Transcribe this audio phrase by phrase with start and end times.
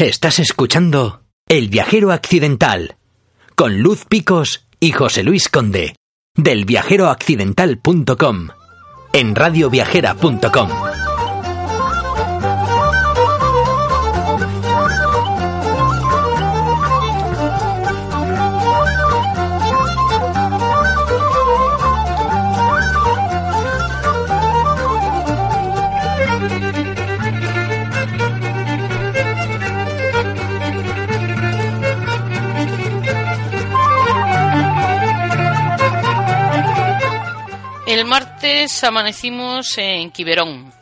[0.00, 2.96] Estás escuchando El viajero accidental
[3.54, 5.94] con Luz Picos y José Luis Conde
[6.34, 8.48] del viajeroaccidental.com
[9.12, 11.09] en radioviajera.com.
[37.90, 40.72] El martes amanecimos en Quiberón.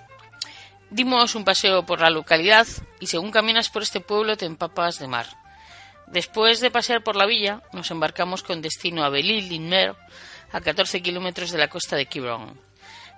[0.91, 2.67] Dimos un paseo por la localidad
[3.01, 5.27] y según caminas por este pueblo te empapas de mar.
[6.09, 9.97] Después de pasear por la villa, nos embarcamos con destino a Belle-Île-Mer,
[10.53, 12.61] a 14 kilómetros de la costa de Quiberón.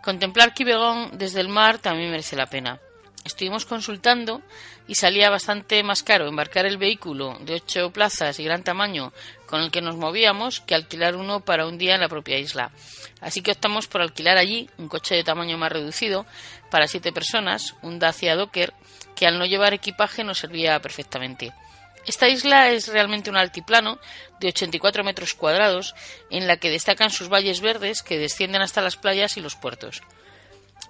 [0.05, 2.79] Contemplar Quiberón desde el mar también merece la pena.
[3.25, 4.41] Estuvimos consultando
[4.89, 9.13] y salía bastante más caro embarcar el vehículo de ocho plazas y gran tamaño
[9.47, 12.71] con el que nos movíamos que alquilar uno para un día en la propia isla.
[13.21, 16.25] Así que optamos por alquilar allí un coche de tamaño más reducido
[16.71, 18.73] para siete personas, un Dacia Docker,
[19.15, 21.53] que al no llevar equipaje nos servía perfectamente.
[22.07, 23.99] Esta isla es realmente un altiplano
[24.41, 25.95] de 84 metros cuadrados
[26.31, 30.03] en la que destacan sus valles verdes que descienden hasta las playas y los puertos.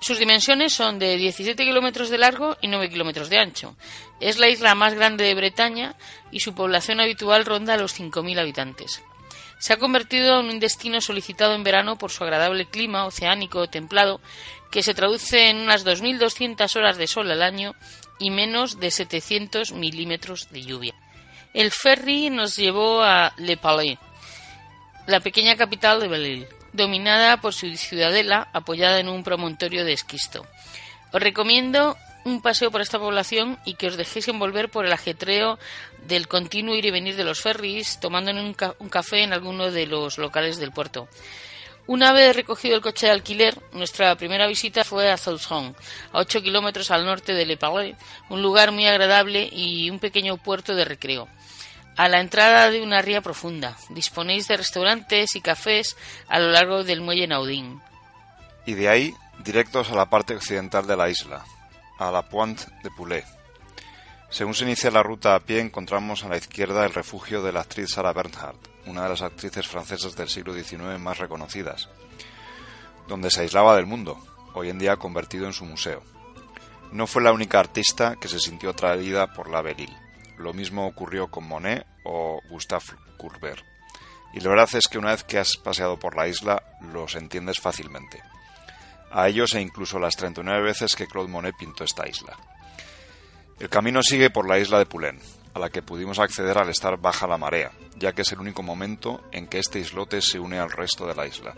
[0.01, 3.77] Sus dimensiones son de 17 kilómetros de largo y 9 kilómetros de ancho.
[4.19, 5.95] Es la isla más grande de Bretaña
[6.33, 9.03] y su población habitual ronda los 5.000 habitantes.
[9.59, 14.23] Se ha convertido en un destino solicitado en verano por su agradable clima oceánico templado,
[14.71, 17.75] que se traduce en unas 2.200 horas de sol al año
[18.19, 20.95] y menos de 700 milímetros de lluvia.
[21.53, 23.99] El ferry nos llevó a Le Palais,
[25.07, 30.47] la pequeña capital de Belle dominada por su ciudadela apoyada en un promontorio de esquisto.
[31.13, 35.59] Os recomiendo un paseo por esta población y que os dejéis envolver por el ajetreo
[36.07, 39.87] del continuo ir y venir de los ferries, tomando un, un café en alguno de
[39.87, 41.09] los locales del puerto.
[41.87, 45.75] Una vez recogido el coche de alquiler, nuestra primera visita fue a Southampton,
[46.13, 47.97] a 8 kilómetros al norte de Le Palais,
[48.29, 51.29] un lugar muy agradable y un pequeño puerto de recreo
[52.01, 53.77] a la entrada de una ría profunda.
[53.91, 57.79] Disponéis de restaurantes y cafés a lo largo del muelle Naudín.
[58.65, 61.45] Y de ahí, directos a la parte occidental de la isla,
[61.99, 63.27] a la Pointe de Poulet.
[64.31, 67.61] Según se inicia la ruta a pie, encontramos a la izquierda el refugio de la
[67.61, 71.91] actriz Sarah Bernhardt, una de las actrices francesas del siglo XIX más reconocidas,
[73.09, 74.17] donde se aislaba del mundo,
[74.55, 76.03] hoy en día convertido en su museo.
[76.93, 80.10] No fue la única artista que se sintió atraída por la Belle
[80.41, 83.63] lo mismo ocurrió con Monet o Gustave Courbet.
[84.33, 86.63] Y la verdad es que una vez que has paseado por la isla,
[86.93, 88.23] los entiendes fácilmente.
[89.11, 92.37] A ellos e incluso las 39 veces que Claude Monet pintó esta isla.
[93.59, 95.21] El camino sigue por la isla de Poulin,
[95.53, 98.63] a la que pudimos acceder al estar baja la marea, ya que es el único
[98.63, 101.55] momento en que este islote se une al resto de la isla.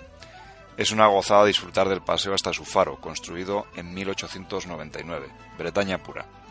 [0.77, 5.29] Es una gozada disfrutar del paseo hasta su faro, construido en 1899,
[5.59, 6.42] Bretaña pura.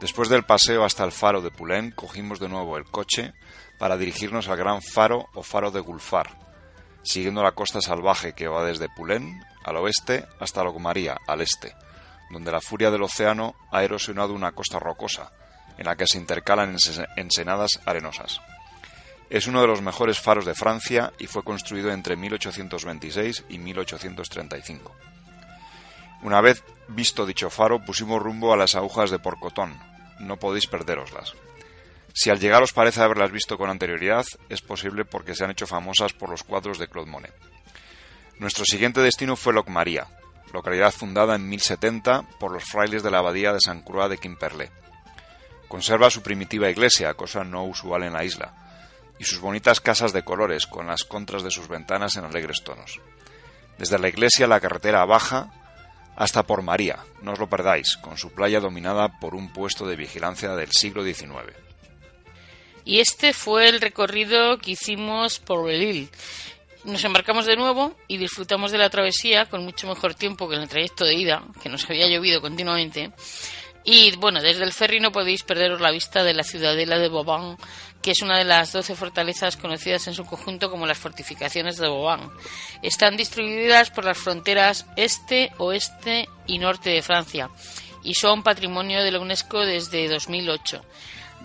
[0.00, 3.32] Después del paseo hasta el faro de Poulin, cogimos de nuevo el coche
[3.78, 6.38] para dirigirnos al gran faro o faro de Gulfar,
[7.02, 11.74] siguiendo la costa salvaje que va desde Poulin al oeste hasta Logmaría al este,
[12.30, 15.32] donde la furia del océano ha erosionado una costa rocosa,
[15.78, 16.76] en la que se intercalan
[17.16, 18.40] ensenadas arenosas.
[19.30, 24.94] Es uno de los mejores faros de Francia y fue construido entre 1826 y 1835.
[26.22, 29.78] Una vez visto dicho faro, pusimos rumbo a las agujas de Porcotón.
[30.18, 31.34] No podéis perderoslas.
[32.12, 35.66] Si al llegar os parece haberlas visto con anterioridad, es posible porque se han hecho
[35.66, 37.34] famosas por los cuadros de Claude Monet.
[38.38, 40.08] Nuestro siguiente destino fue Locmaria,
[40.52, 44.70] localidad fundada en 1070 por los frailes de la abadía de San Croix de Quimperlé.
[45.68, 48.54] Conserva su primitiva iglesia, cosa no usual en la isla,
[49.18, 53.00] y sus bonitas casas de colores con las contras de sus ventanas en alegres tonos.
[53.76, 55.52] Desde la iglesia la carretera baja
[56.18, 59.94] hasta por María, no os lo perdáis, con su playa dominada por un puesto de
[59.94, 61.54] vigilancia del siglo XIX.
[62.84, 66.08] Y este fue el recorrido que hicimos por Belil.
[66.82, 70.62] Nos embarcamos de nuevo y disfrutamos de la travesía con mucho mejor tiempo que en
[70.62, 73.12] el trayecto de ida, que nos había llovido continuamente.
[73.84, 77.56] Y bueno, desde el ferry no podéis perderos la vista de la ciudadela de Boban,
[78.02, 81.88] que es una de las doce fortalezas conocidas en su conjunto como las fortificaciones de
[81.88, 82.30] Boban.
[82.82, 87.50] Están distribuidas por las fronteras este, oeste y norte de Francia
[88.02, 90.82] y son patrimonio de la UNESCO desde 2008.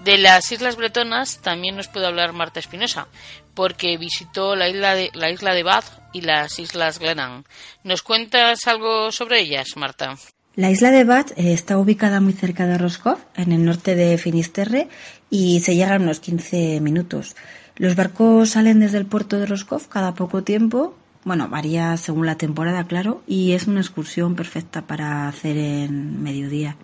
[0.04, 3.08] De las Islas Bretonas también nos puede hablar Marta Espinosa,
[3.54, 7.46] porque visitó la isla de, la isla de Bath y las Islas Glennan.
[7.84, 10.18] ¿Nos cuentas algo sobre ellas, Marta?
[10.56, 14.20] La isla de Bath eh, está ubicada muy cerca de Roscoff, en el norte de
[14.20, 14.88] Finisterre,
[15.32, 17.36] y se llega en unos 15 minutos.
[17.76, 22.38] Los barcos salen desde el puerto de Roscoff cada poco tiempo, bueno, varía según la
[22.38, 26.76] temporada, claro, y es una excursión perfecta para hacer en mediodía.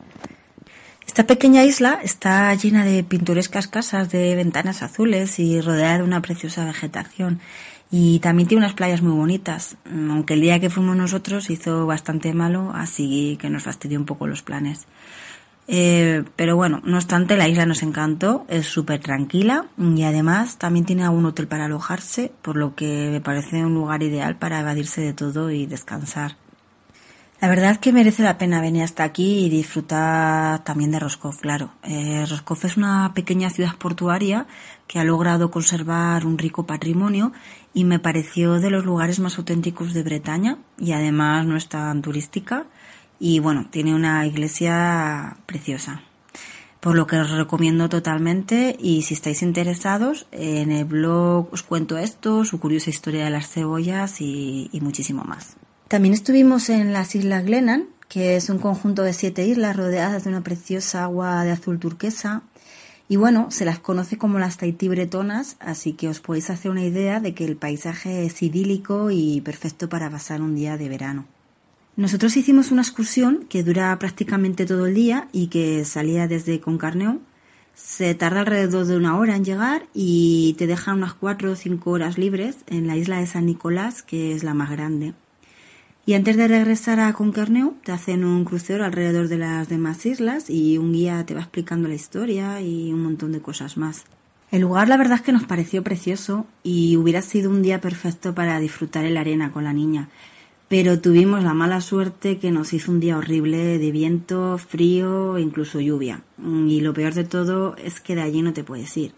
[1.10, 6.22] Esta pequeña isla está llena de pintorescas casas de ventanas azules y rodeada de una
[6.22, 7.40] preciosa vegetación.
[7.90, 12.32] Y también tiene unas playas muy bonitas, aunque el día que fuimos nosotros hizo bastante
[12.36, 14.86] malo, así que nos fastidió un poco los planes.
[15.68, 20.86] Eh, pero bueno, no obstante, la isla nos encantó, es súper tranquila y además también
[20.86, 25.02] tiene un hotel para alojarse, por lo que me parece un lugar ideal para evadirse
[25.02, 26.36] de todo y descansar.
[27.42, 31.72] La verdad que merece la pena venir hasta aquí y disfrutar también de Roscoff, claro.
[31.84, 34.46] Eh, Roscoff es una pequeña ciudad portuaria
[34.88, 37.32] que ha logrado conservar un rico patrimonio
[37.74, 42.02] y me pareció de los lugares más auténticos de Bretaña y además no es tan
[42.02, 42.66] turística
[43.22, 46.02] y bueno, tiene una iglesia preciosa.
[46.82, 51.98] Por lo que os recomiendo totalmente y si estáis interesados, en el blog os cuento
[51.98, 55.56] esto, su curiosa historia de las cebollas y muchísimo más.
[55.90, 60.30] También estuvimos en las Islas Glennan, que es un conjunto de siete islas rodeadas de
[60.30, 62.44] una preciosa agua de azul turquesa.
[63.08, 66.84] Y bueno, se las conoce como las Tahití bretonas, así que os podéis hacer una
[66.84, 71.26] idea de que el paisaje es idílico y perfecto para pasar un día de verano.
[71.96, 77.20] Nosotros hicimos una excursión que dura prácticamente todo el día y que salía desde Concarneau.
[77.74, 81.90] Se tarda alrededor de una hora en llegar y te deja unas cuatro o cinco
[81.90, 85.16] horas libres en la isla de San Nicolás, que es la más grande.
[86.10, 90.50] Y antes de regresar a Concarneau, te hacen un crucero alrededor de las demás islas
[90.50, 94.06] y un guía te va explicando la historia y un montón de cosas más.
[94.50, 98.34] El lugar la verdad es que nos pareció precioso y hubiera sido un día perfecto
[98.34, 100.10] para disfrutar en la arena con la niña.
[100.68, 105.42] Pero tuvimos la mala suerte que nos hizo un día horrible de viento, frío e
[105.42, 106.24] incluso lluvia.
[106.40, 109.14] Y lo peor de todo es que de allí no te puedes ir.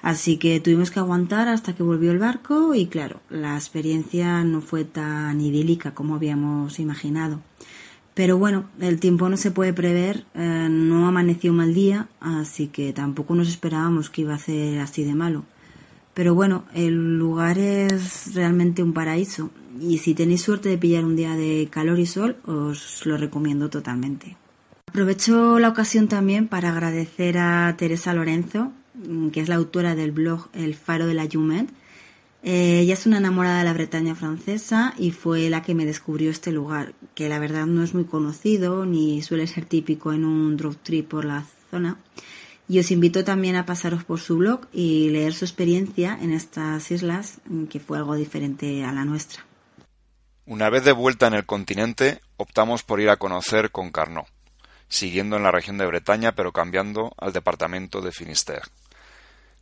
[0.00, 4.60] Así que tuvimos que aguantar hasta que volvió el barco y claro, la experiencia no
[4.60, 7.40] fue tan idílica como habíamos imaginado.
[8.14, 12.92] Pero bueno, el tiempo no se puede prever, eh, no amaneció mal día, así que
[12.92, 15.44] tampoco nos esperábamos que iba a ser así de malo.
[16.14, 19.50] Pero bueno, el lugar es realmente un paraíso
[19.80, 23.70] y si tenéis suerte de pillar un día de calor y sol, os lo recomiendo
[23.70, 24.36] totalmente.
[24.88, 28.72] Aprovecho la ocasión también para agradecer a Teresa Lorenzo,
[29.32, 31.68] que es la autora del blog El Faro de la Jumet.
[32.42, 36.30] Eh, ella es una enamorada de la Bretaña francesa y fue la que me descubrió
[36.30, 40.56] este lugar, que la verdad no es muy conocido ni suele ser típico en un
[40.56, 41.98] road trip por la zona.
[42.68, 46.90] Y os invito también a pasaros por su blog y leer su experiencia en estas
[46.90, 49.44] islas, mm, que fue algo diferente a la nuestra.
[50.44, 54.26] Una vez de vuelta en el continente, optamos por ir a conocer Concarneau,
[54.88, 58.70] siguiendo en la región de Bretaña pero cambiando al departamento de Finisterre.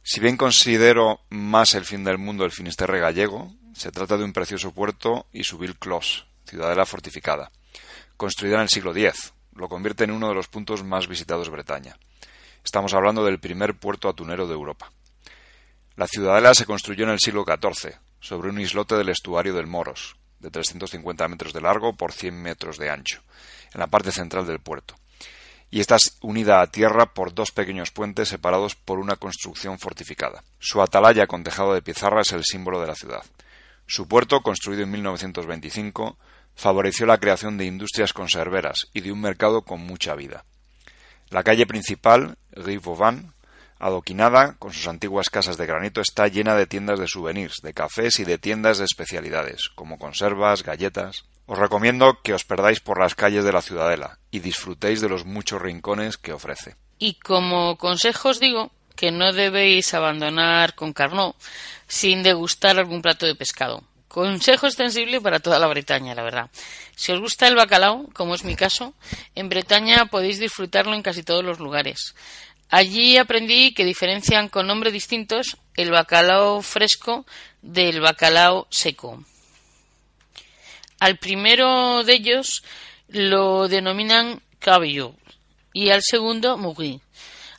[0.08, 4.32] Si bien considero más el fin del mundo el Finisterre gallego, se trata de un
[4.32, 7.50] precioso puerto y su Ville Clos, ciudadela fortificada,
[8.16, 9.32] construida en el siglo X.
[9.56, 11.98] Lo convierte en uno de los puntos más visitados de Bretaña.
[12.64, 14.92] Estamos hablando del primer puerto atunero de Europa.
[15.96, 20.14] La ciudadela se construyó en el siglo XIV, sobre un islote del estuario del Moros,
[20.38, 23.24] de 350 metros de largo por 100 metros de ancho,
[23.74, 24.94] en la parte central del puerto
[25.70, 30.44] y está unida a tierra por dos pequeños puentes separados por una construcción fortificada.
[30.58, 33.24] Su atalaya con tejado de pizarra es el símbolo de la ciudad.
[33.86, 36.16] Su puerto, construido en 1925,
[36.54, 40.44] favoreció la creación de industrias conserveras y de un mercado con mucha vida.
[41.30, 43.34] La calle principal, Rue Vauban,
[43.78, 48.18] adoquinada con sus antiguas casas de granito, está llena de tiendas de souvenirs, de cafés
[48.20, 51.24] y de tiendas de especialidades, como conservas, galletas.
[51.46, 55.24] Os recomiendo que os perdáis por las calles de la ciudadela y disfrutéis de los
[55.24, 56.76] muchos rincones que ofrece.
[56.98, 61.36] Y como consejo os digo que no debéis abandonar con Carnot
[61.86, 63.84] sin degustar algún plato de pescado.
[64.08, 66.50] Consejo extensible para toda la Bretaña, la verdad.
[66.96, 68.94] Si os gusta el bacalao, como es mi caso,
[69.34, 72.14] en Bretaña podéis disfrutarlo en casi todos los lugares.
[72.70, 77.26] Allí aprendí que diferencian con nombres distintos el bacalao fresco
[77.62, 79.22] del bacalao seco.
[81.00, 82.62] Al primero de ellos
[83.08, 85.14] lo denominan cabello
[85.72, 87.00] y al segundo Mugui.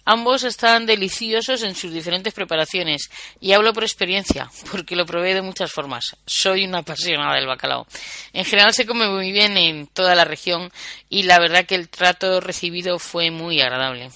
[0.10, 3.10] Ambos están deliciosos en sus diferentes preparaciones
[3.42, 6.16] y hablo por experiencia, porque lo probé de muchas formas.
[6.26, 7.86] Soy una apasionada del bacalao.
[8.32, 10.72] En general se come muy bien en toda la región
[11.10, 14.10] y la verdad que el trato recibido fue muy agradable.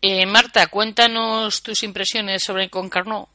[0.00, 3.28] Eh, Marta, cuéntanos tus impresiones sobre el Concarneau.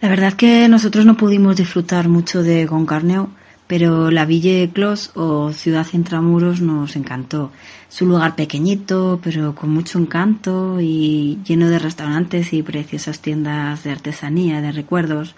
[0.00, 3.28] La verdad que nosotros no pudimos disfrutar mucho de Concarneau,
[3.66, 7.52] pero la Ville Clos o Ciudad Intramuros nos encantó.
[7.86, 13.84] Es un lugar pequeñito, pero con mucho encanto y lleno de restaurantes y preciosas tiendas
[13.84, 15.34] de artesanía, de recuerdos.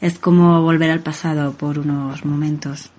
[0.00, 2.90] Es como volver al pasado por unos momentos.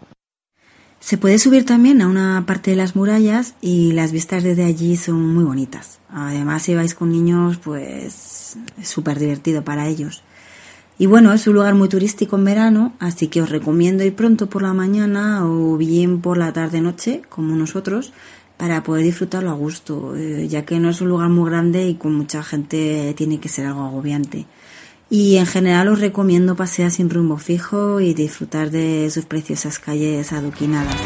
[1.00, 4.96] Se puede subir también a una parte de las murallas y las vistas desde allí
[4.98, 6.00] son muy bonitas.
[6.10, 10.22] Además, si vais con niños, pues es súper divertido para ellos.
[11.00, 14.48] Y bueno, es un lugar muy turístico en verano, así que os recomiendo ir pronto
[14.48, 18.14] por la mañana o bien por la tarde-noche, como nosotros,
[18.58, 21.96] para poder disfrutarlo a gusto, eh, ya que no es un lugar muy grande y
[21.96, 24.48] con mucha gente tiene que ser algo agobiante.
[25.10, 30.34] Y en general os recomiendo pasear sin rumbo fijo y disfrutar de sus preciosas calles
[30.34, 30.98] adoquinadas.